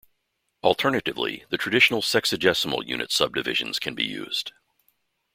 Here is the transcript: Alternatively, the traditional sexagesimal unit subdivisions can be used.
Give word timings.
Alternatively, 0.63 1.45
the 1.49 1.59
traditional 1.59 2.01
sexagesimal 2.01 2.83
unit 2.87 3.11
subdivisions 3.11 3.77
can 3.77 3.93
be 3.93 4.03
used. 4.03 4.51